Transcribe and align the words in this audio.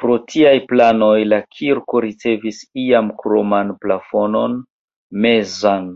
Pro 0.00 0.14
tiaj 0.30 0.54
planoj 0.72 1.18
la 1.32 1.38
kirko 1.58 2.02
ricevis 2.06 2.60
iam 2.86 3.12
kroman 3.22 3.72
plafonon 3.86 4.60
mezan. 5.24 5.90